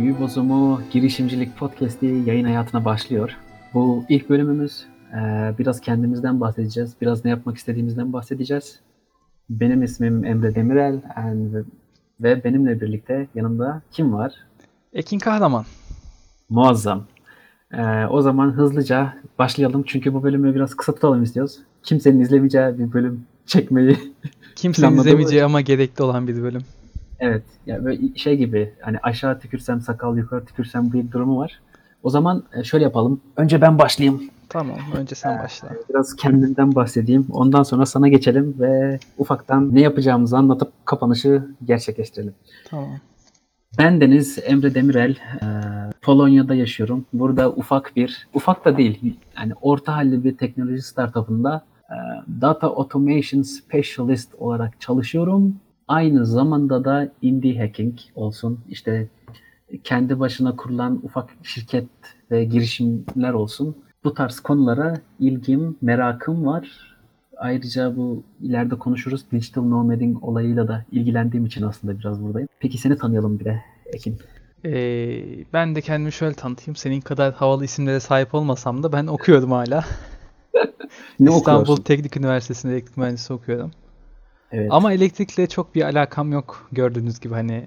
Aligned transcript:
Büyü 0.00 0.20
Bozumu 0.20 0.80
Girişimcilik 0.92 1.56
Podcast'i 1.56 2.06
yayın 2.06 2.44
hayatına 2.44 2.84
başlıyor. 2.84 3.36
Bu 3.74 4.04
ilk 4.08 4.30
bölümümüz. 4.30 4.84
Ee, 5.12 5.54
biraz 5.58 5.80
kendimizden 5.80 6.40
bahsedeceğiz. 6.40 6.94
Biraz 7.00 7.24
ne 7.24 7.30
yapmak 7.30 7.56
istediğimizden 7.56 8.12
bahsedeceğiz. 8.12 8.80
Benim 9.50 9.82
ismim 9.82 10.24
Emre 10.24 10.54
Demirel 10.54 11.00
and- 11.16 11.64
ve 12.20 12.44
benimle 12.44 12.80
birlikte 12.80 13.26
yanımda 13.34 13.82
kim 13.92 14.12
var? 14.12 14.34
Ekin 14.92 15.18
Kahraman. 15.18 15.64
Muazzam. 16.48 17.04
Ee, 17.72 18.06
o 18.10 18.22
zaman 18.22 18.50
hızlıca 18.50 19.14
başlayalım 19.38 19.84
çünkü 19.86 20.14
bu 20.14 20.22
bölümü 20.22 20.54
biraz 20.54 20.74
kısa 20.74 20.94
tutalım 20.94 21.22
istiyoruz. 21.22 21.58
Kimsenin 21.82 22.20
izlemeyeceği 22.20 22.78
bir 22.78 22.92
bölüm 22.92 23.24
çekmeyi. 23.46 23.96
Kimsenin 24.56 24.96
izlemeyeceği 24.96 25.44
ama 25.44 25.60
gerekli 25.60 26.02
olan 26.02 26.28
bir 26.28 26.42
bölüm. 26.42 26.62
Evet, 27.20 27.42
yani 27.66 27.84
böyle 27.84 28.14
şey 28.16 28.36
gibi 28.36 28.74
hani 28.80 28.98
aşağı 29.02 29.38
tükürsem 29.38 29.80
sakal, 29.80 30.16
yukarı 30.16 30.44
tükürsem 30.44 30.92
bıyık 30.92 31.12
durumu 31.12 31.38
var. 31.38 31.60
O 32.02 32.10
zaman 32.10 32.44
e, 32.54 32.64
şöyle 32.64 32.84
yapalım. 32.84 33.20
Önce 33.36 33.60
ben 33.60 33.78
başlayayım. 33.78 34.22
Tamam 34.48 34.76
önce 34.96 35.14
sen 35.14 35.38
başla. 35.38 35.68
Biraz 35.88 36.16
kendimden 36.16 36.74
bahsedeyim. 36.74 37.26
Ondan 37.30 37.62
sonra 37.62 37.86
sana 37.86 38.08
geçelim 38.08 38.56
ve 38.58 38.98
ufaktan 39.18 39.74
ne 39.74 39.80
yapacağımızı 39.80 40.38
anlatıp 40.38 40.72
kapanışı 40.84 41.46
gerçekleştirelim. 41.64 42.34
Tamam. 42.64 42.88
Ben 43.78 44.00
Deniz 44.00 44.38
Emre 44.44 44.74
Demirel. 44.74 45.16
Ee, 45.42 45.46
Polonya'da 46.02 46.54
yaşıyorum. 46.54 47.06
Burada 47.12 47.50
ufak 47.50 47.96
bir, 47.96 48.28
ufak 48.34 48.64
da 48.64 48.76
değil, 48.76 49.18
yani 49.36 49.52
orta 49.62 49.96
halli 49.96 50.24
bir 50.24 50.36
teknoloji 50.36 50.82
startup'ında 50.82 51.64
e, 51.90 51.96
Data 52.40 52.66
Automation 52.66 53.42
Specialist 53.42 54.34
olarak 54.34 54.80
çalışıyorum. 54.80 55.56
Aynı 55.90 56.26
zamanda 56.26 56.84
da 56.84 57.08
indie 57.22 57.58
hacking 57.58 57.94
olsun, 58.14 58.60
işte 58.68 59.08
kendi 59.84 60.20
başına 60.20 60.56
kurulan 60.56 61.00
ufak 61.02 61.30
şirket 61.42 61.88
ve 62.30 62.44
girişimler 62.44 63.32
olsun. 63.32 63.76
Bu 64.04 64.14
tarz 64.14 64.40
konulara 64.40 65.00
ilgim, 65.18 65.76
merakım 65.82 66.46
var. 66.46 66.96
Ayrıca 67.36 67.96
bu 67.96 68.22
ileride 68.40 68.74
konuşuruz. 68.74 69.24
Digital 69.32 69.62
nomading 69.62 70.24
olayıyla 70.24 70.68
da 70.68 70.84
ilgilendiğim 70.92 71.46
için 71.46 71.62
aslında 71.62 71.98
biraz 71.98 72.22
buradayım. 72.22 72.48
Peki 72.60 72.78
seni 72.78 72.98
tanıyalım 72.98 73.40
bir 73.40 73.44
de 73.44 73.62
Ekin. 73.86 74.18
Ee, 74.64 75.44
ben 75.52 75.74
de 75.74 75.80
kendimi 75.80 76.12
şöyle 76.12 76.34
tanıtayım. 76.34 76.76
Senin 76.76 77.00
kadar 77.00 77.34
havalı 77.34 77.64
isimlere 77.64 78.00
sahip 78.00 78.34
olmasam 78.34 78.82
da 78.82 78.92
ben 78.92 79.06
okuyorum 79.06 79.52
hala. 79.52 79.84
Ne 81.20 81.30
İstanbul 81.30 81.60
okuyorsun? 81.60 81.82
Teknik 81.82 82.16
Üniversitesi'nde 82.16 82.72
elektrik 82.72 82.96
mühendisi 82.96 83.32
okuyorum. 83.32 83.70
Evet. 84.52 84.68
Ama 84.70 84.92
elektrikle 84.92 85.46
çok 85.48 85.74
bir 85.74 85.82
alakam 85.82 86.32
yok 86.32 86.68
gördüğünüz 86.72 87.20
gibi 87.20 87.34
hani 87.34 87.66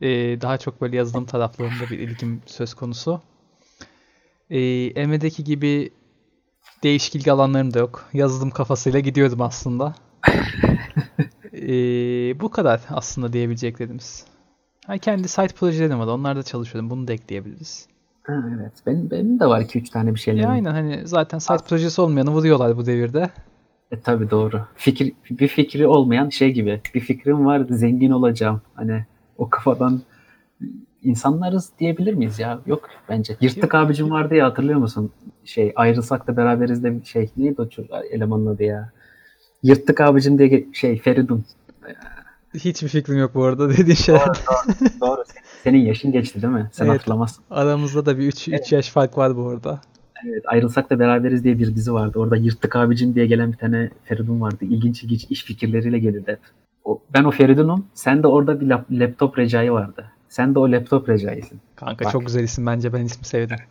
e, 0.00 0.08
daha 0.40 0.58
çok 0.58 0.80
böyle 0.80 0.96
yazılım 0.96 1.24
taraflarında 1.26 1.90
bir 1.90 1.98
ilgim 1.98 2.42
söz 2.46 2.74
konusu. 2.74 3.20
E, 4.50 4.60
Emre'deki 4.86 5.44
gibi 5.44 5.90
değişik 6.82 7.14
ilgi 7.16 7.32
alanlarım 7.32 7.74
da 7.74 7.78
yok. 7.78 8.04
Yazılım 8.12 8.50
kafasıyla 8.50 9.00
gidiyorum 9.00 9.40
aslında. 9.42 9.94
E, 11.54 11.68
bu 12.40 12.50
kadar 12.50 12.80
aslında 12.90 13.32
diyebileceklerimiz. 13.32 14.24
Ha, 14.86 14.98
kendi 14.98 15.28
site 15.28 15.54
projelerim 15.54 15.98
var. 16.00 16.06
Onlarda 16.06 16.42
çalışıyorum. 16.42 16.90
Bunu 16.90 17.08
da 17.08 17.12
ekleyebiliriz. 17.12 17.86
Ha, 18.22 18.42
evet. 18.58 18.72
Benim, 18.86 19.10
benim 19.10 19.40
de 19.40 19.46
var 19.46 19.60
2-3 19.60 19.90
tane 19.90 20.10
bir 20.10 20.18
E, 20.18 20.22
şeylerim. 20.22 20.50
aynen 20.50 20.70
hani 20.70 21.00
zaten 21.08 21.38
site 21.38 21.64
projesi 21.68 22.00
olmayanı 22.00 22.30
vuruyorlar 22.30 22.76
bu 22.76 22.86
devirde. 22.86 23.30
E, 23.92 24.00
tabii 24.00 24.30
doğru. 24.30 24.60
Fikir, 24.76 25.12
bir 25.30 25.48
fikri 25.48 25.86
olmayan 25.86 26.28
şey 26.28 26.52
gibi. 26.52 26.80
Bir 26.94 27.00
fikrim 27.00 27.46
var 27.46 27.66
zengin 27.70 28.10
olacağım. 28.10 28.60
Hani 28.74 29.04
o 29.38 29.50
kafadan 29.50 30.00
insanlarız 31.02 31.70
diyebilir 31.78 32.14
miyiz 32.14 32.38
ya? 32.38 32.60
Yok 32.66 32.88
bence. 33.08 33.36
Yırtık 33.40 33.74
abicim 33.74 34.10
vardı 34.10 34.34
ya 34.34 34.46
hatırlıyor 34.46 34.78
musun? 34.78 35.10
Şey 35.44 35.72
ayrılsak 35.76 36.26
da 36.26 36.36
beraberiz 36.36 36.84
de 36.84 37.00
şey. 37.04 37.30
Neydi 37.36 37.62
o 37.62 37.68
çocuk, 37.68 37.90
elemanın 38.10 38.46
adı 38.46 38.62
ya? 38.62 38.92
Yırttık 39.62 40.00
abicim 40.00 40.38
diye 40.38 40.66
şey 40.72 40.98
Feridun. 40.98 41.44
Hiçbir 42.54 42.88
fikrim 42.88 43.18
yok 43.18 43.34
bu 43.34 43.44
arada 43.44 43.70
dediğin 43.70 43.94
şeyler. 43.96 44.28
doğru. 45.00 45.24
Senin 45.64 45.78
yaşın 45.78 46.12
geçti 46.12 46.42
değil 46.42 46.52
mi? 46.52 46.68
Sen 46.72 46.84
Evet. 46.86 46.94
hatırlamazsın. 47.00 47.44
Aramızda 47.50 48.06
da 48.06 48.18
bir 48.18 48.26
3 48.26 48.48
3 48.48 48.72
yaş 48.72 48.90
fark 48.90 49.18
var 49.18 49.36
bu 49.36 49.48
arada. 49.48 49.80
Evet, 50.26 50.42
ayrılsak 50.46 50.90
da 50.90 50.98
beraberiz 50.98 51.44
diye 51.44 51.58
bir 51.58 51.74
dizi 51.76 51.92
vardı. 51.92 52.18
Orada 52.18 52.36
yırttık 52.36 52.76
abicim 52.76 53.14
diye 53.14 53.26
gelen 53.26 53.52
bir 53.52 53.56
tane 53.56 53.90
Feridun 54.04 54.40
vardı. 54.40 54.56
İlginç 54.60 55.04
ilginç 55.04 55.26
iş 55.30 55.44
fikirleriyle 55.44 55.98
gelirdi 55.98 56.30
hep. 56.30 56.40
O, 56.84 57.00
ben 57.14 57.24
o 57.24 57.30
Feridun'um. 57.30 57.86
Sen 57.94 58.22
de 58.22 58.26
orada 58.26 58.60
bir 58.60 58.66
lap- 58.66 58.84
laptop 59.00 59.38
recai 59.38 59.72
vardı. 59.72 60.04
Sen 60.28 60.54
de 60.54 60.58
o 60.58 60.72
laptop 60.72 61.08
recaisin. 61.08 61.60
Kanka 61.76 62.04
Bak. 62.04 62.12
çok 62.12 62.26
güzel 62.26 62.42
isim 62.42 62.66
bence 62.66 62.92
ben 62.92 63.04
ismi 63.04 63.24
sevdim. 63.24 63.56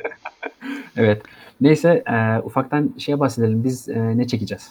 Evet. 0.98 1.22
Neyse 1.62 2.04
e, 2.08 2.40
ufaktan 2.40 2.94
şeye 2.98 3.20
bahsedelim. 3.20 3.64
Biz 3.64 3.90
e, 3.90 4.18
ne 4.18 4.28
çekeceğiz? 4.28 4.70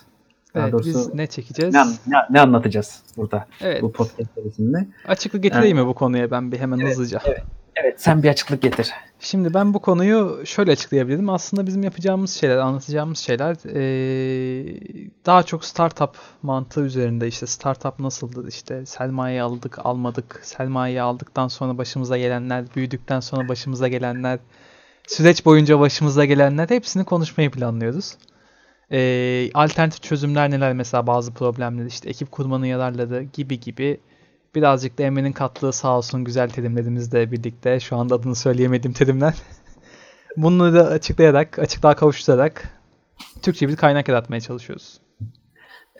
Daha 0.54 0.62
Evet, 0.64 0.72
doğrusu 0.72 0.88
biz 0.88 1.14
ne 1.14 1.26
çekeceğiz? 1.26 1.74
ne, 1.74 1.80
ne, 2.06 2.16
ne 2.30 2.40
anlatacağız 2.40 3.02
burada 3.16 3.46
Evet, 3.60 3.82
bu 3.82 3.92
podcast 3.92 4.34
serisinde? 4.34 4.86
açıklık 5.08 5.42
getireyim 5.42 5.76
mi 5.78 5.86
bu 5.86 5.94
konuya 5.94 6.30
ben 6.30 6.52
bir 6.52 6.58
hemen 6.58 6.78
hızlıca. 6.78 7.20
Evet. 7.76 7.94
Sen 8.00 8.22
bir 8.22 8.28
açıklık 8.28 8.62
getir. 8.62 8.90
Şimdi 9.20 9.54
ben 9.54 9.74
bu 9.74 9.80
konuyu 9.80 10.42
şöyle 10.46 10.72
açıklayabilirim. 10.72 11.28
Aslında 11.30 11.66
bizim 11.66 11.82
yapacağımız 11.82 12.30
şeyler, 12.30 12.56
anlatacağımız 12.56 13.18
şeyler 13.18 13.56
eee, 13.74 14.80
daha 15.26 15.42
çok 15.42 15.64
startup 15.64 16.10
mantığı 16.42 16.80
üzerinde. 16.84 17.28
İşte 17.28 17.46
startup 17.46 17.98
nasıldır? 17.98 18.48
İşte 18.48 18.86
sermaye 18.86 19.42
aldık, 19.42 19.78
almadık. 19.86 20.40
Sermaye 20.42 21.02
aldıktan 21.02 21.48
sonra 21.48 21.78
başımıza 21.78 22.18
gelenler, 22.18 22.64
büyüdükten 22.76 23.20
sonra 23.20 23.48
başımıza 23.48 23.88
gelenler, 23.88 24.38
süreç 25.08 25.44
boyunca 25.46 25.80
başımıza 25.80 26.24
gelenler 26.24 26.70
hepsini 26.70 27.04
konuşmayı 27.04 27.50
planlıyoruz. 27.50 28.16
Eee, 28.90 29.50
alternatif 29.54 30.02
çözümler 30.02 30.50
neler 30.50 30.72
mesela 30.72 31.06
bazı 31.06 31.34
problemler 31.34 31.86
işte 31.86 32.08
ekip 32.10 32.30
kurmanın 32.32 32.64
yararları 32.66 33.22
gibi 33.22 33.60
gibi 33.60 34.00
birazcık 34.54 34.98
da 34.98 35.02
Emre'nin 35.02 35.32
kattığı 35.32 35.72
sağ 35.72 35.96
olsun 35.98 36.24
güzel 36.24 36.50
terimlerimizle 36.50 37.32
birlikte 37.32 37.80
şu 37.80 37.96
anda 37.96 38.14
adını 38.14 38.34
söyleyemediğim 38.34 38.92
terimler 38.92 39.34
bunları 40.36 40.74
da 40.74 40.86
açıklayarak 40.86 41.58
açıklığa 41.58 41.96
kavuşturarak 41.96 42.68
Türkçe 43.42 43.68
bir 43.68 43.76
kaynak 43.76 44.08
yaratmaya 44.08 44.40
çalışıyoruz. 44.40 45.00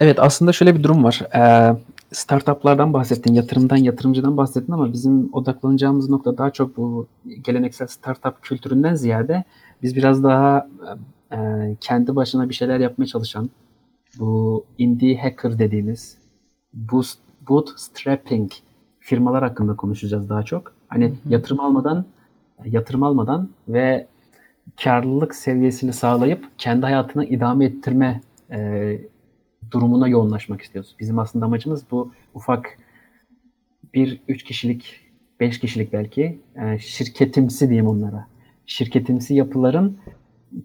Evet 0.00 0.18
aslında 0.20 0.52
şöyle 0.52 0.76
bir 0.76 0.82
durum 0.82 1.04
var. 1.04 1.20
Ee, 1.34 1.76
startuplardan 2.12 2.92
bahsettin, 2.92 3.34
yatırımdan, 3.34 3.76
yatırımcıdan 3.76 4.36
bahsettin 4.36 4.72
ama 4.72 4.92
bizim 4.92 5.34
odaklanacağımız 5.34 6.10
nokta 6.10 6.38
daha 6.38 6.50
çok 6.50 6.76
bu 6.76 7.06
geleneksel 7.44 7.86
startup 7.86 8.42
kültüründen 8.42 8.94
ziyade 8.94 9.44
biz 9.82 9.96
biraz 9.96 10.24
daha 10.24 10.68
e, 11.32 11.38
kendi 11.80 12.16
başına 12.16 12.48
bir 12.48 12.54
şeyler 12.54 12.80
yapmaya 12.80 13.06
çalışan 13.06 13.50
bu 14.18 14.64
indie 14.78 15.18
hacker 15.18 15.58
dediğimiz 15.58 16.18
boost, 16.74 17.18
bootstrapping 17.48 18.52
firmalar 19.00 19.42
hakkında 19.42 19.76
konuşacağız 19.76 20.28
daha 20.28 20.42
çok. 20.42 20.74
Hani 20.88 21.04
Hı 21.04 21.08
hı. 21.08 21.14
yatırım 21.28 21.60
almadan 21.60 22.04
yatırım 22.64 23.02
almadan 23.02 23.48
ve 23.68 24.06
karlılık 24.84 25.34
seviyesini 25.34 25.92
sağlayıp 25.92 26.48
kendi 26.58 26.82
hayatını 26.82 27.24
idame 27.24 27.64
ettirme 27.64 28.20
e, 28.50 28.98
durumuna 29.70 30.08
yoğunlaşmak 30.08 30.62
istiyoruz. 30.62 30.96
Bizim 31.00 31.18
aslında 31.18 31.46
amacımız 31.46 31.84
bu 31.90 32.12
ufak 32.34 32.78
bir 33.94 34.20
üç 34.28 34.42
kişilik, 34.42 35.00
beş 35.40 35.58
kişilik 35.60 35.92
belki 35.92 36.38
e, 36.56 36.78
şirketimsi 36.78 37.68
diyeyim 37.68 37.86
onlara. 37.86 38.26
Şirketimsi 38.66 39.34
yapıların 39.34 39.98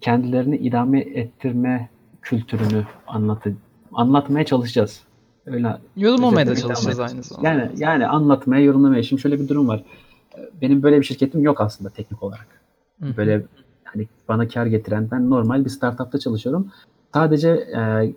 kendilerini 0.02 0.58
idame 0.58 1.00
ettirme 1.00 1.90
kültürünü 2.22 2.86
anlatı, 3.08 3.56
anlatmaya 3.94 4.46
çalışacağız. 4.46 5.04
Öyle 5.52 5.78
Yorumlamaya 5.98 6.48
da 6.48 6.56
çalışacağız 6.56 7.00
aynı 7.00 7.24
zamanda. 7.24 7.50
yani 7.50 7.72
yani 7.78 8.08
anlatmaya, 8.08 8.64
yorumlamaya. 8.64 9.04
Şimdi 9.04 9.22
şöyle 9.22 9.40
bir 9.40 9.48
durum 9.48 9.68
var. 9.68 9.84
Benim 10.62 10.84
böyle 10.84 11.00
bir 11.00 11.06
şirketim 11.06 11.42
yok 11.42 11.62
aslında 11.62 11.90
teknik 11.90 12.24
olarak. 12.24 12.48
Hı. 13.02 13.18
Böyle 13.18 13.44
hani 13.84 14.08
bana 14.28 14.48
kar 14.48 14.66
getiren 14.66 15.08
ben 15.12 15.30
normal 15.30 15.66
bir 15.66 15.70
startupta 15.70 16.20
çalışıyorum. 16.20 16.72
Sadece 17.14 17.50
e, 17.50 18.14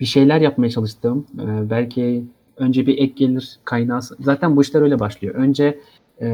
bir 0.00 0.04
şeyler 0.04 0.40
yapmaya 0.40 0.70
çalıştığım 0.70 1.26
e, 1.40 1.70
belki 1.70 2.24
önce 2.56 2.86
bir 2.86 2.98
ek 2.98 3.12
gelir 3.16 3.58
kaynağı 3.64 4.02
zaten 4.02 4.56
bu 4.56 4.62
işler 4.62 4.82
öyle 4.82 5.00
başlıyor. 5.00 5.34
Önce 5.34 5.80
e, 6.18 6.26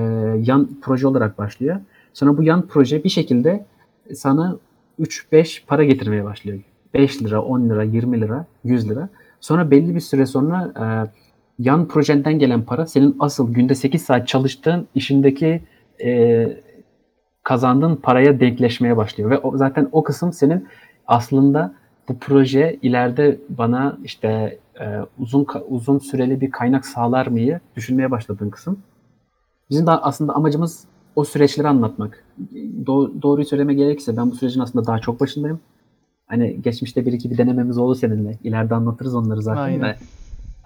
yan 0.45 0.69
proje 0.83 1.07
olarak 1.07 1.39
başlıyor. 1.39 1.81
Sonra 2.15 2.39
bu 2.39 2.43
yan 2.43 2.67
proje 2.67 3.05
bir 3.05 3.09
şekilde 3.09 3.67
sana 4.15 4.57
3-5 5.01 5.67
para 5.67 5.85
getirmeye 5.85 6.25
başlıyor. 6.25 6.59
5 6.95 7.23
lira, 7.23 7.43
10 7.43 7.69
lira, 7.71 7.83
20 7.83 8.21
lira, 8.21 8.47
100 8.65 8.91
lira. 8.91 9.09
Sonra 9.41 9.71
belli 9.71 9.95
bir 9.95 10.01
süre 10.01 10.27
sonra 10.27 10.73
e, 10.77 10.85
yan 11.59 11.89
projenden 11.89 12.39
gelen 12.39 12.63
para 12.63 12.87
senin 12.87 13.17
asıl 13.21 13.55
günde 13.55 13.75
8 13.75 14.03
saat 14.03 14.29
çalıştığın 14.29 14.89
işindeki 14.95 15.63
e, 16.05 16.47
kazandığın 17.43 17.97
paraya 17.97 18.41
denkleşmeye 18.41 18.97
başlıyor. 18.97 19.31
Ve 19.31 19.39
o, 19.39 19.57
zaten 19.57 19.89
o 19.93 20.03
kısım 20.03 20.33
senin 20.33 20.69
aslında 21.07 21.75
bu 22.09 22.19
proje 22.19 22.79
ileride 22.83 23.41
bana 23.49 23.99
işte 24.05 24.59
e, 24.81 24.99
uzun 25.19 25.47
uzun 25.69 25.99
süreli 25.99 26.41
bir 26.41 26.51
kaynak 26.51 26.87
sağlar 26.87 27.27
mıyı 27.27 27.61
düşünmeye 27.77 28.11
başladığın 28.11 28.51
kısım. 28.51 28.79
Bizim 29.71 29.87
de 29.87 29.91
aslında 29.91 30.35
amacımız 30.35 30.85
o 31.17 31.25
süreçleri 31.25 31.69
anlatmak. 31.69 32.25
Do- 32.85 33.23
doğruyu 33.23 33.47
söyleme 33.47 33.75
gerekirse 33.75 34.17
ben 34.17 34.31
bu 34.31 34.35
sürecin 34.35 34.61
aslında 34.61 34.87
daha 34.87 34.99
çok 34.99 35.21
başındayım. 35.21 35.61
Hani 36.31 36.63
geçmişte 36.63 37.07
bir 37.07 37.13
iki 37.13 37.31
bir 37.31 37.39
denememiz 37.39 37.79
oldu 37.79 37.95
seninle. 37.95 38.39
İleride 38.45 38.75
anlatırız 38.75 39.15
onları 39.15 39.43
zaten 39.43 39.63
Aynen. 39.63 39.81
de. 39.81 39.97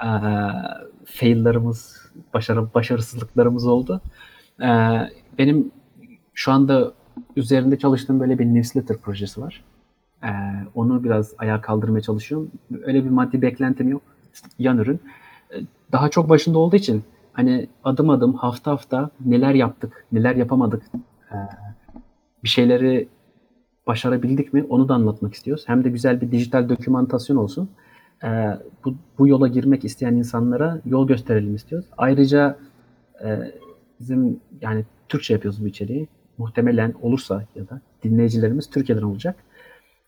Ee, 0.05 0.09
fail'larımız, 1.05 2.11
başarı, 2.35 2.75
başarısızlıklarımız 2.75 3.67
oldu. 3.67 4.01
Ee, 4.63 4.99
benim 5.39 5.71
şu 6.35 6.53
anda 6.53 6.93
üzerinde 7.37 7.79
çalıştığım 7.79 8.21
böyle 8.21 8.39
bir 8.39 8.45
newsletter 8.45 8.97
projesi 8.97 9.41
var. 9.41 9.65
Ee, 10.25 10.29
onu 10.75 11.05
biraz 11.05 11.33
ayağa 11.39 11.61
kaldırmaya 11.61 12.01
çalışıyorum. 12.01 12.51
Öyle 12.83 13.05
bir 13.05 13.11
maddi 13.11 13.43
beklentim 13.43 13.89
yok. 13.89 14.03
Yan 14.59 14.79
ürün. 14.79 15.01
Daha 15.93 16.09
çok 16.09 16.29
başında 16.29 16.59
olduğu 16.59 16.77
için 16.77 17.03
hani 17.33 17.69
adım 17.85 18.11
adım 18.11 18.35
hafta 18.35 18.71
hafta 18.71 19.11
neler 19.25 19.55
yaptık, 19.55 20.07
neler 20.13 20.37
yapamadık, 20.37 20.83
ee, 21.33 21.37
bir 22.45 22.49
şeyleri 22.49 23.09
başarabildik 23.87 24.53
mi 24.53 24.65
onu 24.69 24.89
da 24.89 24.95
anlatmak 24.95 25.35
istiyoruz. 25.35 25.65
Hem 25.67 25.85
de 25.85 25.91
güzel 25.91 26.21
bir 26.21 26.31
dijital 26.33 26.69
dokümantasyon 26.69 27.37
olsun. 27.37 27.69
Ee, 28.25 28.59
bu, 28.85 28.95
bu 29.19 29.29
yola 29.29 29.49
girmek 29.49 29.85
isteyen 29.85 30.15
insanlara 30.15 30.81
yol 30.85 31.09
gösterelim 31.09 31.55
istiyoruz. 31.55 31.89
Ayrıca 31.97 32.59
e, 33.25 33.53
bizim 34.01 34.41
yani 34.61 34.85
Türkçe 35.09 35.35
yapıyoruz 35.35 35.65
bu 35.65 35.69
içeriği. 35.69 36.09
Muhtemelen 36.39 36.95
olursa 37.03 37.45
ya 37.55 37.69
da 37.69 37.81
dinleyicilerimiz 38.03 38.71
Türkiye'den 38.71 39.03
olacak. 39.03 39.37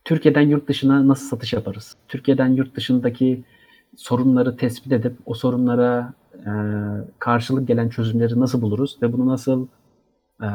Türkiye'den 0.05 0.41
yurt 0.41 0.67
dışına 0.67 1.07
nasıl 1.07 1.27
satış 1.27 1.53
yaparız? 1.53 1.95
Türkiye'den 2.07 2.47
yurt 2.47 2.75
dışındaki 2.75 3.43
sorunları 3.95 4.57
tespit 4.57 4.91
edip 4.91 5.13
o 5.25 5.33
sorunlara 5.33 6.13
e, 6.35 6.51
karşılık 7.19 7.67
gelen 7.67 7.89
çözümleri 7.89 8.39
nasıl 8.39 8.61
buluruz 8.61 8.97
ve 9.01 9.13
bunu 9.13 9.27
nasıl 9.27 9.67
e, 10.41 10.47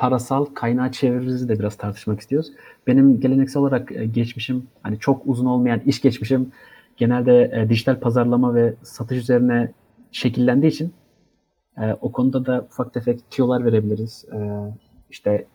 parasal 0.00 0.44
kaynağa 0.44 0.92
çeviririz 0.92 1.48
de 1.48 1.58
biraz 1.58 1.76
tartışmak 1.76 2.20
istiyoruz. 2.20 2.52
Benim 2.86 3.20
geleneksel 3.20 3.62
olarak 3.62 3.92
e, 3.92 4.06
geçmişim 4.06 4.66
hani 4.82 4.98
çok 4.98 5.22
uzun 5.26 5.46
olmayan 5.46 5.80
iş 5.80 6.00
geçmişim 6.00 6.52
genelde 6.96 7.50
e, 7.54 7.68
dijital 7.68 8.00
pazarlama 8.00 8.54
ve 8.54 8.74
satış 8.82 9.18
üzerine 9.18 9.72
şekillendiği 10.12 10.72
için 10.72 10.92
e, 11.78 11.92
o 12.00 12.12
konuda 12.12 12.46
da 12.46 12.66
ufak 12.70 12.94
tefek 12.94 13.30
tüyolar 13.30 13.64
verebiliriz. 13.64 14.24
E, 14.32 14.38
işte 15.10 15.46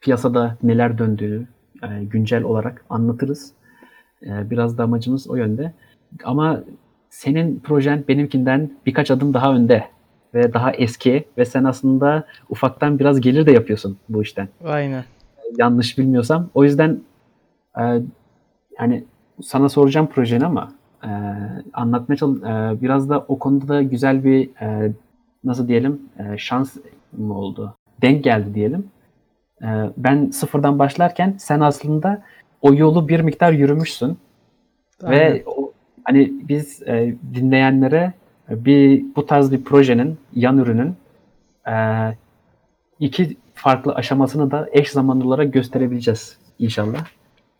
piyasada 0.00 0.56
neler 0.62 0.98
döndüğünü 0.98 1.46
e, 1.82 2.04
güncel 2.04 2.42
olarak 2.42 2.84
anlatırız. 2.90 3.52
Biraz 4.22 4.78
da 4.78 4.84
amacımız 4.84 5.30
o 5.30 5.36
yönde. 5.36 5.72
Ama 6.24 6.62
senin 7.10 7.60
projen 7.60 8.04
benimkinden 8.08 8.70
birkaç 8.86 9.10
adım 9.10 9.34
daha 9.34 9.54
önde 9.54 9.84
ve 10.34 10.52
daha 10.52 10.72
eski 10.72 11.24
ve 11.38 11.44
sen 11.44 11.64
aslında 11.64 12.24
ufaktan 12.48 12.98
biraz 12.98 13.20
gelir 13.20 13.46
de 13.46 13.52
yapıyorsun 13.52 13.98
bu 14.08 14.22
işten. 14.22 14.48
Aynen. 14.64 15.04
Yanlış 15.58 15.98
bilmiyorsam. 15.98 16.48
O 16.54 16.64
yüzden 16.64 17.00
e, 17.78 17.82
yani 18.80 19.04
sana 19.42 19.68
soracağım 19.68 20.06
projeni 20.06 20.46
ama 20.46 20.72
e, 21.04 21.10
anlatmaya 21.72 22.16
çalış 22.16 22.42
e, 22.42 22.82
biraz 22.82 23.08
da 23.08 23.24
o 23.28 23.38
konuda 23.38 23.68
da 23.68 23.82
güzel 23.82 24.24
bir 24.24 24.50
e, 24.60 24.92
nasıl 25.44 25.68
diyelim 25.68 26.00
e, 26.18 26.38
şans 26.38 26.76
mı 27.18 27.38
oldu? 27.38 27.74
Denk 28.02 28.24
geldi 28.24 28.54
diyelim. 28.54 28.84
E, 29.62 29.68
ben 29.96 30.30
sıfırdan 30.30 30.78
başlarken 30.78 31.34
sen 31.38 31.60
aslında 31.60 32.22
o 32.62 32.74
yolu 32.74 33.08
bir 33.08 33.20
miktar 33.20 33.52
yürümüşsün 33.52 34.18
Aynen. 35.02 35.20
ve 35.20 35.42
o, 35.46 35.72
hani 36.04 36.32
biz 36.48 36.82
e, 36.82 37.14
dinleyenlere 37.34 38.12
bir 38.50 39.04
bu 39.16 39.26
tarz 39.26 39.52
bir 39.52 39.64
projenin 39.64 40.18
yan 40.34 40.58
ürünün 40.58 40.94
e, 41.68 41.74
iki 43.00 43.36
farklı 43.54 43.94
aşamasını 43.94 44.50
da 44.50 44.68
eş 44.72 44.90
zamanlı 44.90 45.26
olarak 45.26 45.52
gösterebileceğiz 45.52 46.36
inşallah. 46.58 47.06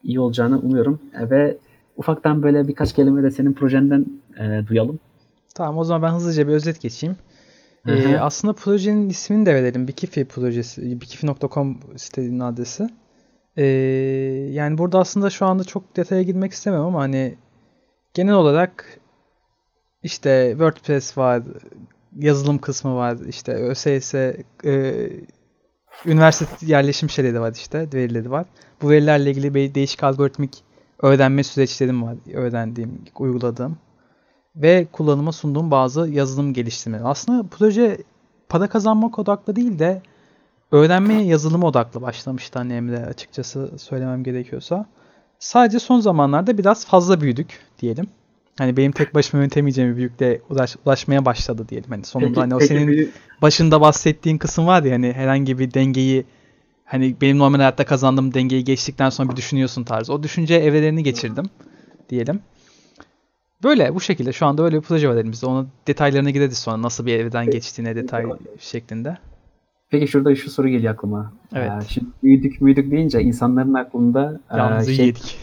İyi 0.02 0.20
olacağını 0.20 0.58
umuyorum 0.58 1.00
E, 1.20 1.30
ve 1.30 1.56
ufaktan 1.96 2.42
böyle 2.42 2.68
birkaç 2.68 2.92
kelime 2.94 3.22
de 3.22 3.30
senin 3.30 3.52
projenden 3.52 4.06
e, 4.40 4.66
duyalım. 4.66 4.98
Tamam 5.54 5.78
o 5.78 5.84
zaman 5.84 6.02
ben 6.10 6.14
hızlıca 6.16 6.48
bir 6.48 6.52
özet 6.52 6.80
geçeyim. 6.80 7.16
Hı 7.86 7.92
Ee, 7.92 8.12
hı. 8.12 8.20
aslında 8.20 8.52
projenin 8.54 9.08
ismini 9.08 9.46
de 9.46 9.54
verelim. 9.54 9.88
Bikifi 9.88 10.24
projesi, 10.24 11.00
bikifi.com 11.00 11.78
sitenin 11.96 12.40
adresi. 12.40 12.88
Ee, 13.56 13.64
yani 14.50 14.78
burada 14.78 14.98
aslında 14.98 15.30
şu 15.30 15.46
anda 15.46 15.64
çok 15.64 15.96
detaya 15.96 16.22
girmek 16.22 16.52
istemem 16.52 16.80
ama 16.80 17.00
hani 17.00 17.34
genel 18.14 18.34
olarak 18.34 18.99
işte 20.02 20.48
WordPress 20.50 21.18
var, 21.18 21.42
yazılım 22.18 22.58
kısmı 22.58 22.94
var, 22.94 23.16
işte 23.28 23.52
ÖSS, 23.52 24.14
e, 24.14 25.10
üniversite 26.06 26.66
yerleşim 26.66 27.10
şeyleri 27.10 27.40
var 27.40 27.52
işte, 27.54 27.88
verileri 27.94 28.30
var. 28.30 28.46
Bu 28.82 28.90
verilerle 28.90 29.30
ilgili 29.30 29.74
değişik 29.74 30.04
algoritmik 30.04 30.62
öğrenme 31.02 31.44
süreçlerim 31.44 32.02
var, 32.02 32.16
öğrendiğim, 32.34 33.02
uyguladığım 33.18 33.78
ve 34.56 34.86
kullanıma 34.92 35.32
sunduğum 35.32 35.70
bazı 35.70 36.08
yazılım 36.08 36.52
geliştirmeleri. 36.52 37.06
Aslında 37.06 37.48
proje 37.50 37.98
para 38.48 38.68
kazanmak 38.68 39.18
odaklı 39.18 39.56
değil 39.56 39.78
de 39.78 40.02
öğrenmeye 40.72 41.22
yazılım 41.22 41.64
odaklı 41.64 42.02
başlamıştı 42.02 42.58
hani 42.58 42.72
Emre 42.72 43.06
açıkçası 43.06 43.78
söylemem 43.78 44.24
gerekiyorsa. 44.24 44.86
Sadece 45.38 45.78
son 45.78 46.00
zamanlarda 46.00 46.58
biraz 46.58 46.86
fazla 46.86 47.20
büyüdük 47.20 47.60
diyelim. 47.78 48.06
Hani 48.58 48.76
benim 48.76 48.92
tek 48.92 49.14
başıma 49.14 49.42
yönetemeyeceğim 49.42 49.90
bir 49.92 49.96
büyükle 49.96 50.40
ulaş, 50.50 50.76
ulaşmaya 50.86 51.24
başladı 51.24 51.66
diyelim. 51.68 51.90
Hani 51.90 52.04
sonunda 52.04 52.28
Peki- 52.28 52.40
hani 52.40 52.54
o 52.54 52.58
peki 52.58 52.68
senin 52.68 52.88
bir- 52.88 53.08
başında 53.42 53.80
bahsettiğin 53.80 54.38
kısım 54.38 54.66
var 54.66 54.82
ya 54.82 54.94
hani 54.94 55.12
herhangi 55.12 55.58
bir 55.58 55.74
dengeyi 55.74 56.24
hani 56.84 57.16
benim 57.20 57.38
normal 57.38 57.58
hayatta 57.58 57.84
kazandığım 57.84 58.34
dengeyi 58.34 58.64
geçtikten 58.64 59.10
sonra 59.10 59.30
bir 59.30 59.36
düşünüyorsun 59.36 59.84
tarzı. 59.84 60.12
O 60.12 60.22
düşünce 60.22 60.54
evrelerini 60.54 61.02
geçirdim 61.02 61.44
diyelim. 62.08 62.40
Böyle 63.62 63.94
bu 63.94 64.00
şekilde 64.00 64.32
şu 64.32 64.46
anda 64.46 64.62
öyle 64.62 64.76
bir 64.76 64.82
proje 64.82 65.08
var 65.08 65.16
elimizde. 65.16 65.46
Onun 65.46 65.68
detaylarına 65.86 66.30
gireriz 66.30 66.58
sonra 66.58 66.82
nasıl 66.82 67.06
bir 67.06 67.14
evden 67.18 67.50
geçtiğine 67.50 67.96
detay 67.96 68.24
şeklinde. 68.58 69.16
Peki 69.90 70.08
şurada 70.08 70.34
şu 70.36 70.50
soru 70.50 70.68
geliyor 70.68 70.94
aklıma. 70.94 71.32
Evet. 71.54 71.70
E, 71.70 71.88
şimdi 71.88 72.06
büyüdük 72.22 72.60
büyüdük 72.60 72.90
deyince 72.90 73.22
insanların 73.22 73.74
aklında 73.74 74.40
e, 74.54 74.56
Yalnızı 74.56 74.94
şey, 74.94 75.06
yedik. 75.06 75.38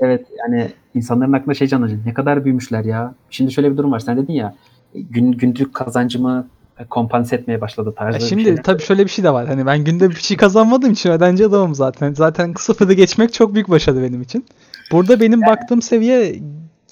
Evet 0.00 0.26
yani 0.38 0.72
insanların 0.98 1.32
aklında 1.32 1.54
şey 1.54 1.68
canlanacak. 1.68 2.06
Ne 2.06 2.14
kadar 2.14 2.44
büyümüşler 2.44 2.84
ya. 2.84 3.14
Şimdi 3.30 3.52
şöyle 3.52 3.72
bir 3.72 3.76
durum 3.76 3.92
var. 3.92 3.98
Sen 3.98 4.16
dedin 4.16 4.32
ya 4.32 4.54
gün, 4.94 5.32
günlük 5.32 5.74
kazancımı 5.74 6.46
e, 6.78 6.84
kompanse 6.84 7.36
etmeye 7.36 7.60
başladı 7.60 7.94
tarzı 7.96 8.18
bir 8.18 8.24
şimdi 8.24 8.44
şeyler. 8.44 8.62
tabii 8.62 8.82
şöyle 8.82 9.04
bir 9.04 9.10
şey 9.10 9.24
de 9.24 9.30
var. 9.32 9.46
Hani 9.48 9.66
ben 9.66 9.84
günde 9.84 10.10
bir 10.10 10.14
şey 10.14 10.36
kazanmadığım 10.36 10.92
için 10.92 11.10
öğrenci 11.10 11.46
adamım 11.46 11.74
zaten. 11.74 12.14
Zaten 12.14 12.54
sıfırı 12.58 12.92
geçmek 12.92 13.32
çok 13.32 13.54
büyük 13.54 13.68
başarı 13.70 14.02
benim 14.02 14.22
için. 14.22 14.46
Burada 14.92 15.20
benim 15.20 15.42
baktığım 15.42 15.82
seviye 15.82 16.36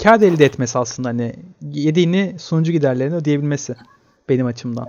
kar 0.02 0.20
elde 0.20 0.44
etmesi 0.44 0.78
aslında 0.78 1.08
hani 1.08 1.32
yediğini 1.72 2.34
sunucu 2.38 2.72
giderlerini 2.72 3.14
ödeyebilmesi 3.14 3.74
benim 4.28 4.46
açımdan. 4.46 4.86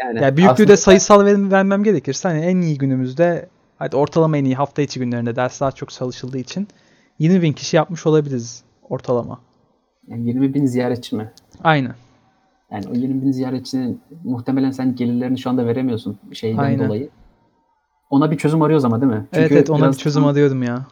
Yani 0.00 0.22
Yani 0.22 0.36
büyüklüğü 0.36 0.52
aslında- 0.52 0.68
de 0.68 0.76
sayısal 0.76 1.24
verim 1.24 1.50
vermem 1.52 1.82
gerekirse 1.84 2.28
hani 2.28 2.40
en 2.40 2.56
iyi 2.60 2.78
günümüzde 2.78 3.48
hadi 3.78 3.96
ortalama 3.96 4.36
en 4.36 4.44
iyi 4.44 4.54
hafta 4.54 4.82
içi 4.82 5.00
günlerinde 5.00 5.36
ders 5.36 5.60
daha 5.60 5.72
çok 5.72 5.90
çalışıldığı 5.90 6.38
için 6.38 6.68
20 7.20 7.42
bin 7.42 7.52
kişi 7.52 7.76
yapmış 7.76 8.06
olabiliriz 8.06 8.62
ortalama. 8.88 9.40
Yani 10.08 10.28
20 10.28 10.54
bin 10.54 10.66
ziyaretçi 10.66 11.16
mi? 11.16 11.32
Aynen. 11.64 11.94
Yani 12.72 12.84
o 12.88 12.94
20 12.94 13.22
bin 13.22 13.32
ziyaretçinin 13.32 14.00
muhtemelen 14.24 14.70
sen 14.70 14.96
gelirlerini 14.96 15.38
şu 15.38 15.50
anda 15.50 15.66
veremiyorsun 15.66 16.18
şeyden 16.32 16.58
Aynen. 16.58 16.86
dolayı. 16.86 17.08
Ona 18.10 18.30
bir 18.30 18.38
çözüm 18.38 18.62
arıyoruz 18.62 18.84
ama 18.84 19.00
değil 19.00 19.12
mi? 19.12 19.26
evet 19.32 19.52
evet 19.52 19.70
ona 19.70 19.88
bir 19.88 19.96
çözüm 19.96 20.24
arıyorum 20.24 20.62
ya. 20.62 20.86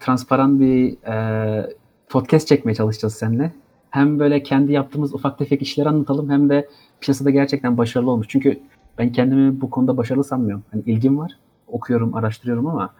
transparan 0.00 0.60
bir 0.60 1.06
e, 1.06 1.76
podcast 2.08 2.48
çekmeye 2.48 2.74
çalışacağız 2.74 3.14
seninle. 3.14 3.52
Hem 3.90 4.18
böyle 4.18 4.42
kendi 4.42 4.72
yaptığımız 4.72 5.14
ufak 5.14 5.38
tefek 5.38 5.62
işleri 5.62 5.88
anlatalım 5.88 6.30
hem 6.30 6.48
de 6.48 6.68
piyasada 7.00 7.30
gerçekten 7.30 7.78
başarılı 7.78 8.10
olmuş. 8.10 8.26
Çünkü 8.30 8.60
ben 8.98 9.12
kendimi 9.12 9.60
bu 9.60 9.70
konuda 9.70 9.96
başarılı 9.96 10.24
sanmıyorum. 10.24 10.64
Hani 10.72 10.82
ilgim 10.86 11.18
var. 11.18 11.38
Okuyorum, 11.68 12.14
araştırıyorum 12.14 12.66
ama 12.66 12.90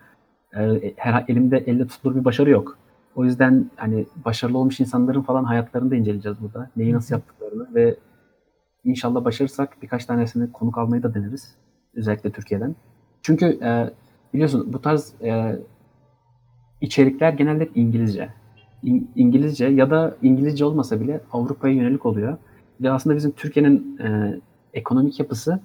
e, 0.57 0.93
her 0.97 1.25
elimde 1.29 1.57
elle 1.67 1.87
tutulur 1.87 2.15
bir 2.17 2.25
başarı 2.25 2.51
yok. 2.51 2.79
O 3.17 3.25
yüzden 3.25 3.71
hani 3.77 4.07
başarılı 4.25 4.59
olmuş 4.59 4.81
insanların 4.81 5.23
falan 5.23 5.45
hayatlarını 5.45 5.91
da 5.91 5.97
inceleyeceğiz 5.97 6.39
burada. 6.41 6.71
Neyi 6.77 6.93
nasıl 6.93 7.15
yaptıklarını 7.15 7.75
ve 7.75 7.97
inşallah 8.85 9.25
başarırsak 9.25 9.83
birkaç 9.83 10.05
tanesini 10.05 10.53
konuk 10.53 10.79
almayı 10.79 11.03
da 11.03 11.15
deneriz. 11.15 11.55
Özellikle 11.95 12.31
Türkiye'den. 12.31 12.77
Çünkü 13.23 13.47
e, 13.47 13.91
biliyorsun 14.35 14.73
bu 14.73 14.83
tarz 14.83 15.15
e, 15.23 15.59
içerikler 16.81 17.33
genelde 17.33 17.69
İngilizce. 17.75 18.29
İng- 18.85 19.07
İngilizce 19.17 19.67
ya 19.67 19.91
da 19.91 20.17
İngilizce 20.23 20.65
olmasa 20.65 21.01
bile 21.01 21.21
Avrupa'ya 21.33 21.75
yönelik 21.75 22.07
oluyor. 22.07 22.37
Ve 22.81 22.91
aslında 22.91 23.17
bizim 23.17 23.31
Türkiye'nin 23.31 23.99
e, 23.99 24.39
ekonomik 24.75 25.21
yapısı 25.21 25.61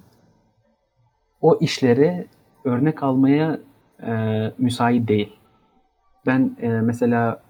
o 1.40 1.58
işleri 1.60 2.26
örnek 2.64 3.02
almaya 3.02 3.58
e, 4.06 4.12
müsait 4.58 5.08
değil. 5.08 5.32
Ben 6.26 6.56
e, 6.62 6.68
mesela 6.68 7.42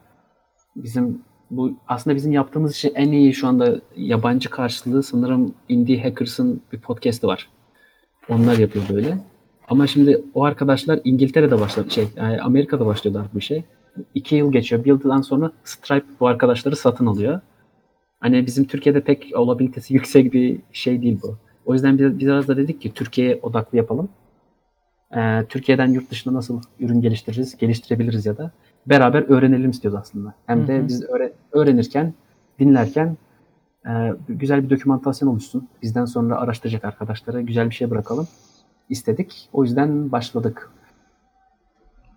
bizim 0.76 1.22
bu 1.50 1.72
aslında 1.88 2.16
bizim 2.16 2.32
yaptığımız 2.32 2.74
işi 2.74 2.88
en 2.88 3.12
iyi 3.12 3.34
şu 3.34 3.48
anda 3.48 3.80
yabancı 3.96 4.50
karşılığı 4.50 5.02
sanırım 5.02 5.54
Indie 5.68 6.02
Hackers'ın 6.02 6.62
bir 6.72 6.80
podcast'i 6.80 7.26
var. 7.26 7.48
Onlar 8.28 8.58
yapıyor 8.58 8.84
böyle. 8.92 9.18
Ama 9.68 9.86
şimdi 9.86 10.24
o 10.34 10.44
arkadaşlar 10.44 11.00
İngiltere'de 11.04 11.60
başladı. 11.60 11.90
Şey, 11.90 12.08
e, 12.16 12.40
Amerika'da 12.40 12.86
başlıyorlar 12.86 13.26
bu 13.34 13.40
şey. 13.40 13.64
İki 14.14 14.36
yıl 14.36 14.52
geçiyor. 14.52 14.84
Bir 14.84 14.88
yıldan 14.88 15.20
sonra 15.20 15.52
Stripe 15.64 16.06
bu 16.20 16.26
arkadaşları 16.26 16.76
satın 16.76 17.06
alıyor. 17.06 17.40
Hani 18.20 18.46
bizim 18.46 18.64
Türkiye'de 18.64 19.00
pek 19.00 19.32
olabilitesi 19.34 19.94
yüksek 19.98 20.32
bir 20.32 20.58
şey 20.72 21.02
değil 21.02 21.18
bu. 21.22 21.36
O 21.66 21.72
yüzden 21.72 21.98
biz 21.98 22.18
biraz 22.18 22.48
da 22.48 22.56
dedik 22.56 22.80
ki 22.80 22.94
Türkiye'ye 22.94 23.38
odaklı 23.42 23.78
yapalım. 23.78 24.08
Ee, 25.16 25.44
Türkiye'den 25.48 25.86
yurt 25.92 26.10
dışında 26.10 26.34
nasıl 26.34 26.62
ürün 26.80 27.00
geliştiririz, 27.00 27.56
geliştirebiliriz 27.56 28.26
ya 28.26 28.36
da 28.38 28.50
beraber 28.86 29.22
öğrenelim 29.22 29.70
istiyoruz 29.70 30.00
aslında. 30.02 30.34
Hem 30.46 30.66
de 30.66 30.78
Hı 30.78 30.82
hı. 30.82 30.88
biz 30.88 31.02
öğre- 31.04 31.32
öğrenirken, 31.52 32.14
dinlerken 32.58 33.16
e, 33.86 34.12
güzel 34.28 34.64
bir 34.64 34.70
dokümantasyon 34.70 35.28
oluşsun. 35.28 35.68
Bizden 35.82 36.04
sonra 36.04 36.36
araştıracak 36.36 36.84
arkadaşlara 36.84 37.40
güzel 37.40 37.70
bir 37.70 37.74
şey 37.74 37.90
bırakalım 37.90 38.28
istedik. 38.88 39.48
O 39.52 39.64
yüzden 39.64 40.12
başladık. 40.12 40.70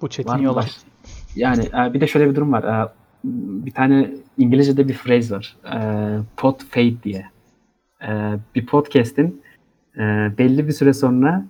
Bu 0.02 0.10
çetin 0.10 0.38
yola. 0.38 0.66
Yani 1.36 1.64
e, 1.66 1.94
bir 1.94 2.02
de 2.02 2.08
şöyle 2.08 2.30
bir 2.30 2.36
durum 2.36 2.52
var. 2.52 2.64
E, 2.64 2.90
bir 3.66 3.72
tane 3.72 4.12
İngilizce'de 4.38 4.88
bir 4.88 4.94
phrase 4.98 5.36
var. 5.36 5.58
E, 5.74 5.80
pod 6.38 6.60
fade 6.70 7.04
diye. 7.04 7.26
E, 8.08 8.34
bir 8.56 8.66
podcast'in 8.66 9.42
e, 9.98 10.02
belli 10.38 10.68
bir 10.68 10.74
süre 10.74 10.94
sonra 10.94 11.46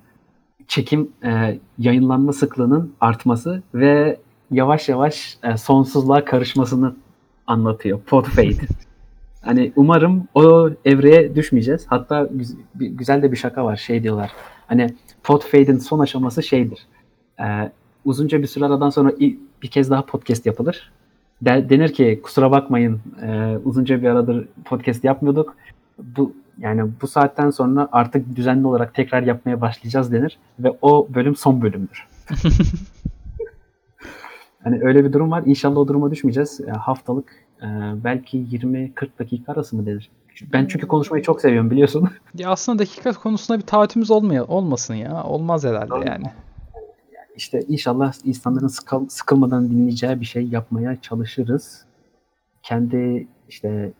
çekim 0.71 1.11
e, 1.23 1.59
yayınlanma 1.77 2.33
sıklığının 2.33 2.93
artması 3.01 3.63
ve 3.73 4.19
yavaş 4.51 4.89
yavaş 4.89 5.37
e, 5.43 5.57
sonsuzluğa 5.57 6.25
karışmasını 6.25 6.95
anlatıyor. 7.47 8.01
Pod 8.01 8.25
fade. 8.25 8.55
Hani 9.41 9.73
umarım 9.75 10.27
o 10.35 10.69
evreye 10.85 11.35
düşmeyeceğiz. 11.35 11.85
Hatta 11.87 12.29
güz- 12.31 12.55
güzel 12.75 13.21
de 13.21 13.31
bir 13.31 13.37
şaka 13.37 13.65
var. 13.65 13.75
Şey 13.75 14.03
diyorlar. 14.03 14.31
Hani 14.67 14.87
pod 15.23 15.41
fade'in 15.41 15.77
son 15.77 15.99
aşaması 15.99 16.43
şeydir. 16.43 16.79
E, 17.39 17.71
uzunca 18.05 18.41
bir 18.41 18.47
süre 18.47 18.65
aradan 18.65 18.89
sonra 18.89 19.11
bir 19.61 19.67
kez 19.67 19.89
daha 19.89 20.05
podcast 20.05 20.45
yapılır. 20.45 20.91
De- 21.41 21.69
denir 21.69 21.93
ki 21.93 22.19
kusura 22.23 22.51
bakmayın 22.51 23.01
e, 23.21 23.57
uzunca 23.65 24.01
bir 24.01 24.07
aradır 24.07 24.47
podcast 24.65 25.03
yapmıyorduk. 25.03 25.55
Bu 25.99 26.33
yani 26.61 26.91
bu 27.01 27.07
saatten 27.07 27.49
sonra 27.49 27.89
artık 27.91 28.35
düzenli 28.35 28.67
olarak 28.67 28.95
tekrar 28.95 29.23
yapmaya 29.23 29.61
başlayacağız 29.61 30.11
denir 30.11 30.37
ve 30.59 30.77
o 30.81 31.07
bölüm 31.13 31.35
son 31.35 31.61
bölümdür. 31.61 32.07
Hani 34.63 34.79
öyle 34.81 35.05
bir 35.05 35.13
durum 35.13 35.31
var. 35.31 35.43
İnşallah 35.45 35.77
o 35.77 35.87
duruma 35.87 36.11
düşmeyeceğiz. 36.11 36.61
E, 36.61 36.71
haftalık 36.71 37.45
e, 37.61 37.67
belki 38.03 38.37
20-40 38.37 39.19
dakika 39.19 39.51
arası 39.53 39.75
mı 39.75 39.85
denir? 39.85 40.09
Ben 40.53 40.65
çünkü 40.65 40.87
konuşmayı 40.87 41.23
çok 41.23 41.41
seviyorum 41.41 41.71
biliyorsun. 41.71 42.09
Ya 42.37 42.49
aslında 42.49 42.79
dakika 42.79 43.13
konusunda 43.13 43.59
bir 43.59 43.65
taahhütümüz 43.65 44.11
olmaya 44.11 44.45
olmasın 44.45 44.93
ya. 44.93 45.23
Olmaz 45.23 45.63
herhalde 45.63 45.89
Doğru. 45.89 46.07
yani. 46.07 46.25
İşte 47.35 47.61
inşallah 47.67 48.13
insanların 48.23 48.67
sıkıl- 48.67 49.09
sıkılmadan 49.09 49.69
dinleyeceği 49.71 50.19
bir 50.19 50.25
şey 50.25 50.47
yapmaya 50.47 51.01
çalışırız. 51.01 51.85
Kendi 52.63 53.27
işte 53.49 53.91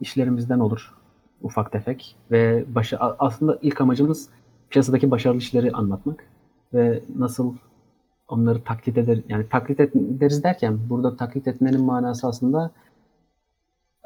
işlerimizden 0.00 0.58
olur 0.58 0.95
ufak 1.42 1.72
tefek 1.72 2.16
ve 2.30 2.64
başa 2.74 3.16
aslında 3.18 3.58
ilk 3.62 3.80
amacımız 3.80 4.28
piyasadaki 4.70 5.10
başarılı 5.10 5.38
işleri 5.38 5.72
anlatmak 5.72 6.24
ve 6.74 7.02
nasıl 7.16 7.54
onları 8.28 8.64
taklit 8.64 8.98
eder 8.98 9.18
yani 9.28 9.48
taklit 9.48 9.80
et- 9.80 9.96
ederiz 9.96 10.44
derken 10.44 10.78
burada 10.90 11.16
taklit 11.16 11.48
etmenin 11.48 11.84
manası 11.84 12.26
aslında 12.26 12.70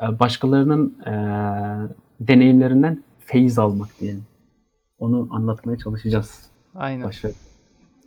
e, 0.02 0.18
başkalarının 0.18 0.98
e, 1.06 1.12
deneyimlerinden 2.20 3.02
feyiz 3.18 3.58
almak 3.58 3.88
diyelim. 4.00 4.24
Onu 4.98 5.28
anlatmaya 5.30 5.78
çalışacağız. 5.78 6.50
Aynen. 6.74 7.04
Başka 7.06 7.28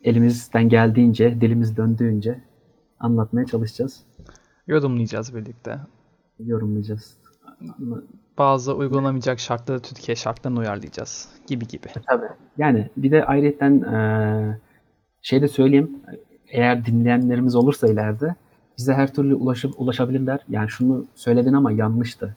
elimizden 0.04 0.70
geldiğince, 0.70 1.42
dilimiz 1.42 1.78
döndüğünce 1.78 2.42
anlatmaya 3.00 3.46
çalışacağız. 3.46 4.04
Yorumlayacağız 4.68 5.36
birlikte. 5.36 5.80
Yorumlayacağız. 6.40 7.23
Bazı 8.38 8.76
uygulanamayacak 8.76 9.40
şartları 9.40 9.80
Türkiye 9.80 10.16
şartlarına 10.16 10.60
uyarlayacağız. 10.60 11.30
Gibi 11.48 11.68
gibi. 11.68 11.88
Tabii. 12.08 12.26
Yani 12.58 12.90
bir 12.98 13.12
de 13.12 13.26
ayrıyeten 13.26 13.72
eee 13.92 14.58
şey 15.22 15.42
de 15.42 15.48
söyleyeyim. 15.48 15.92
Eğer 16.48 16.86
dinleyenlerimiz 16.86 17.56
olursa 17.56 17.88
ileride 17.88 18.36
bize 18.78 18.94
her 18.94 19.14
türlü 19.14 19.36
ulaşıp 19.36 19.74
ulaşabilirler. 19.82 20.40
Yani 20.50 20.70
şunu 20.70 21.06
söyledin 21.16 21.54
ama 21.54 21.72
yanlıştı. 21.72 22.36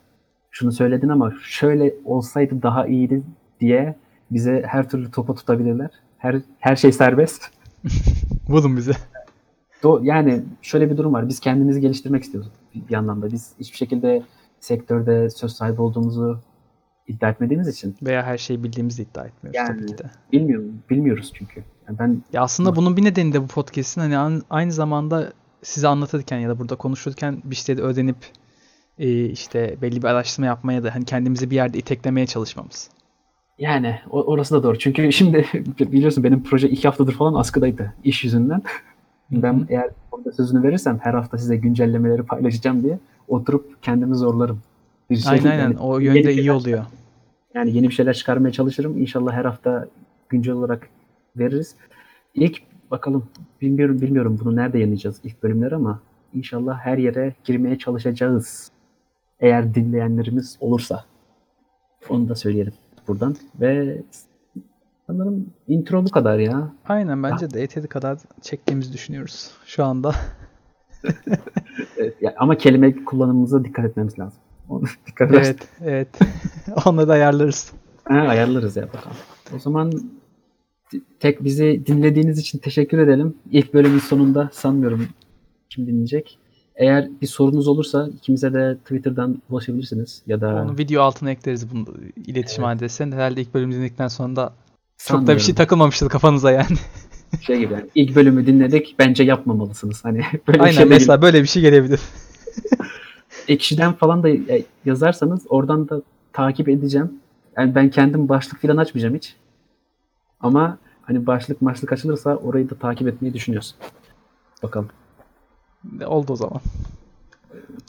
Şunu 0.51 0.73
söyledin 0.73 1.09
ama 1.09 1.33
şöyle 1.43 1.95
olsaydı 2.05 2.63
daha 2.63 2.87
iyiydi 2.87 3.23
diye 3.61 3.97
bize 4.31 4.63
her 4.67 4.89
türlü 4.89 5.11
topa 5.11 5.35
tutabilirler. 5.35 5.91
Her 6.19 6.37
her 6.59 6.77
şey 6.77 6.93
serbest. 6.93 7.51
Vurun 8.49 8.77
bize. 8.77 8.93
Do- 9.83 10.05
yani 10.05 10.43
şöyle 10.63 10.91
bir 10.91 10.97
durum 10.97 11.13
var. 11.13 11.29
Biz 11.29 11.41
kendimizi 11.41 11.81
geliştirmek 11.81 12.23
istiyoruz 12.23 12.51
bir 12.75 12.95
anlamda. 12.95 13.33
Biz 13.33 13.53
hiçbir 13.61 13.77
şekilde 13.77 14.23
sektörde 14.67 15.31
söz 15.31 15.53
sahibi 15.53 15.81
olduğumuzu 15.83 16.41
iddia 17.09 17.29
etmediğimiz 17.31 17.69
için 17.69 17.97
Veya 18.03 18.23
her 18.23 18.39
şeyi 18.39 18.65
bildiğimizi 18.65 19.03
iddia 19.03 19.25
etmiyoruz 19.27 19.57
Yani- 19.57 19.69
tabii 19.81 19.87
ki 19.87 19.99
de. 19.99 20.11
bilmiyorum, 20.33 20.73
bilmiyoruz 20.91 21.33
çünkü. 21.35 21.65
Yani 21.89 21.99
ben 21.99 22.23
Ya 22.33 22.43
aslında 22.43 22.77
bunun 22.77 22.97
bir 22.97 23.05
nedeni 23.05 23.33
de 23.33 23.43
bu 23.43 23.47
podcast'in 23.47 24.01
hani 24.01 24.19
an- 24.19 24.43
aynı 24.51 24.73
zamanda 24.73 25.33
size 25.63 25.89
anlatırken 25.89 26.39
ya 26.39 26.49
da 26.49 26.59
burada 26.59 26.77
konuşurken 26.77 27.39
bir 27.45 27.57
şeyleri 27.57 27.85
öğrenip 27.85 28.17
e, 28.99 29.25
işte 29.25 29.77
belli 29.83 30.03
bir 30.03 30.07
araştırma 30.09 30.47
yapmaya 30.47 30.85
da 30.85 30.95
hani 30.95 31.05
kendimizi 31.05 31.51
bir 31.51 31.57
yerde 31.57 31.79
iteklemeye 31.79 32.27
çalışmamız. 32.27 32.91
yani 33.59 33.99
orası 34.11 34.55
da 34.55 34.63
doğru. 34.63 34.79
Çünkü 34.79 35.13
şimdi 35.13 35.47
biliyorsun 35.81 36.25
benim 36.25 36.43
proje 36.43 36.69
iki 36.69 36.89
haftadır 36.89 37.13
falan 37.13 37.35
askıdaydı 37.35 37.95
iş 38.05 38.25
yüzünden. 38.25 38.63
Ben 39.31 39.67
eğer 39.69 39.91
orada 40.13 40.33
sözünü 40.33 40.63
verirsem 40.63 40.99
her 41.03 41.15
hafta 41.15 41.39
size 41.39 41.57
güncellemeleri 41.57 42.23
paylaşacağım 42.23 42.83
diye 42.83 42.99
oturup 43.29 43.83
kendimi 43.83 44.15
zorlarım. 44.15 44.61
Bir 45.11 45.17
şey, 45.17 45.33
Aynen 45.33 45.51
aynen. 45.51 45.75
O 45.75 45.99
yönde 45.99 46.35
iyi 46.35 46.53
oluyor. 46.53 46.85
Yani 47.55 47.73
yeni 47.77 47.89
bir 47.89 47.95
şeyler 47.95 48.15
çıkarmaya 48.15 48.53
çalışırım. 48.53 48.99
İnşallah 48.99 49.33
her 49.33 49.45
hafta 49.45 49.89
güncel 50.29 50.55
olarak 50.55 50.89
veririz. 51.37 51.75
İlk 52.35 52.63
bakalım 52.91 53.29
bilmiyorum 53.61 54.01
bilmiyorum 54.01 54.39
bunu 54.45 54.57
nerede 54.57 54.79
yayınlayacağız 54.79 55.21
ilk 55.25 55.43
bölümleri 55.43 55.75
ama 55.75 56.01
inşallah 56.35 56.79
her 56.79 56.99
yere 56.99 57.35
girmeye 57.45 57.79
çalışacağız. 57.79 58.71
Eğer 59.41 59.75
dinleyenlerimiz 59.75 60.57
olursa. 60.61 61.05
Onu 62.09 62.29
da 62.29 62.35
söyleyelim 62.35 62.73
buradan. 63.09 63.37
Ve 63.61 64.03
sanırım 65.07 65.47
intro 65.69 66.05
bu 66.05 66.11
kadar 66.11 66.39
ya. 66.39 66.73
Aynen 66.89 67.23
bence 67.23 67.51
de 67.51 67.61
yeteri 67.61 67.87
kadar 67.87 68.19
çektiğimizi 68.43 68.93
düşünüyoruz 68.93 69.51
şu 69.67 69.85
anda. 69.85 70.15
Evet, 71.99 72.15
ama 72.37 72.59
kelime 72.59 73.05
kullanımımıza 73.05 73.65
dikkat 73.65 73.85
etmemiz 73.85 74.19
lazım. 74.19 74.41
Onu 74.69 74.83
dikkat 75.07 75.31
edersek 75.31 75.59
Evet, 75.85 76.09
evet. 76.21 76.33
Onları 76.87 77.09
da 77.09 77.13
ayarlarız. 77.13 77.73
Ha, 78.05 78.15
ayarlarız 78.15 78.77
ya 78.77 78.89
bakalım. 78.89 79.17
O 79.57 79.59
zaman 79.59 79.93
tek 81.21 81.45
bizi 81.45 81.83
dinlediğiniz 81.87 82.39
için 82.39 82.59
teşekkür 82.59 82.99
edelim. 82.99 83.35
İlk 83.51 83.75
bölümün 83.75 83.99
sonunda 83.99 84.51
sanmıyorum 84.53 85.09
kim 85.71 85.87
dinleyecek. 85.87 86.39
Eğer 86.77 87.09
bir 87.23 87.27
sorunuz 87.27 87.69
olursa 87.69 88.09
ikimize 88.09 88.53
de 88.53 88.77
Twitter'dan 88.77 89.43
ulaşabilirsiniz 89.51 90.23
ya 90.27 90.41
da 90.41 90.65
Onu 90.69 90.79
video 90.79 91.03
altına 91.03 91.31
ekleriz 91.31 91.71
bunu 91.71 91.87
iletişim 92.27 92.65
adresine. 92.65 93.15
Herhalde 93.15 93.41
ilk 93.41 93.55
bölümü 93.55 93.75
dinledikten 93.75 94.09
sonra 94.09 94.37
da 94.37 94.53
çok 94.99 95.27
da 95.27 95.35
bir 95.35 95.41
şey 95.41 95.55
takılmamıştır 95.55 96.09
kafanıza 96.09 96.51
yani. 96.51 96.77
şey 97.41 97.59
gibi 97.59 97.75
yani 97.75 97.87
ilk 97.95 98.17
bölümü 98.17 98.47
dinledik 98.47 98.97
bence 98.99 99.25
yapmamalısınız. 99.25 100.05
Hani 100.05 100.23
böyle 100.49 100.63
Aynen 100.63 100.77
şey 100.77 100.85
mesela 100.85 101.23
böyle 101.23 101.43
bir 101.43 101.49
şey 101.49 101.63
gelebilir. 101.63 102.01
Ekşiden 103.49 103.93
falan 103.93 104.23
da 104.23 104.29
e, 104.29 104.65
yazarsanız 104.85 105.43
oradan 105.49 105.89
da 105.89 106.03
takip 106.33 106.69
edeceğim. 106.69 107.13
Yani 107.57 107.75
ben 107.75 107.91
kendim 107.91 108.29
başlık 108.29 108.63
falan 108.63 108.77
açmayacağım 108.77 109.15
hiç. 109.15 109.37
Ama 110.41 110.79
hani 111.03 111.27
başlık 111.27 111.61
başlık 111.61 111.93
açılırsa 111.93 112.37
orayı 112.37 112.71
da 112.71 112.75
takip 112.75 113.09
etmeyi 113.09 113.35
düşünüyoruz. 113.35 113.75
Bakalım. 114.63 114.89
Oldu 116.07 116.33
o 116.33 116.37
zaman. 116.37 116.61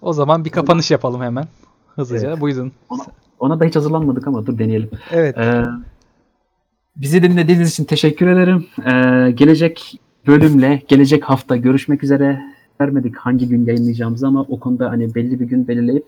O 0.01 0.13
zaman 0.13 0.45
bir 0.45 0.49
kapanış 0.49 0.91
yapalım 0.91 1.21
hemen. 1.21 1.45
Hızlıca. 1.95 2.29
Evet. 2.29 2.41
Buyurun. 2.41 2.71
Ona 3.39 3.59
da 3.59 3.65
hiç 3.65 3.75
hazırlanmadık 3.75 4.27
ama 4.27 4.45
dur 4.45 4.57
deneyelim. 4.57 4.89
Evet. 5.11 5.37
Ee, 5.37 5.63
bizi 7.01 7.23
dinlediğiniz 7.23 7.71
için 7.71 7.83
teşekkür 7.83 8.27
ederim. 8.27 8.65
Ee, 8.79 9.31
gelecek 9.31 9.99
bölümle, 10.27 10.81
gelecek 10.87 11.23
hafta 11.23 11.55
görüşmek 11.55 12.03
üzere. 12.03 12.41
Vermedik 12.81 13.17
hangi 13.17 13.47
gün 13.49 13.65
yayınlayacağımızı 13.65 14.27
ama 14.27 14.41
o 14.41 14.59
konuda 14.59 14.89
hani 14.89 15.15
belli 15.15 15.39
bir 15.39 15.45
gün 15.45 15.67
belirleyip 15.67 16.05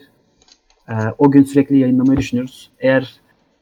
e, 0.90 0.94
o 1.18 1.32
gün 1.32 1.44
sürekli 1.44 1.78
yayınlamayı 1.78 2.20
düşünüyoruz. 2.20 2.70
Eğer 2.80 3.14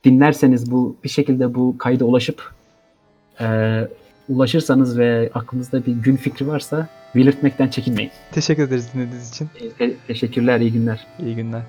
dinlerseniz 0.03 0.71
bu 0.71 0.95
bir 1.03 1.09
şekilde 1.09 1.55
bu 1.55 1.77
kayda 1.77 2.05
ulaşıp 2.05 2.51
e, 3.41 3.47
ulaşırsanız 4.29 4.97
ve 4.97 5.29
aklınızda 5.33 5.85
bir 5.85 5.91
gün 5.91 6.15
fikri 6.15 6.47
varsa 6.47 6.87
belirtmekten 7.15 7.67
çekinmeyin. 7.67 8.11
Teşekkür 8.31 8.63
ederiz 8.63 8.89
dinlediğiniz 8.93 9.29
için. 9.29 9.49
Te- 9.77 9.95
teşekkürler, 10.07 10.59
iyi 10.59 10.73
günler. 10.73 11.07
İyi 11.25 11.35
günler. 11.35 11.61